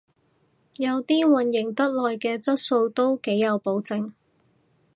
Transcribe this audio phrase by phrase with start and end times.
[0.77, 4.13] 有啲營運得耐嘅質素都幾有保證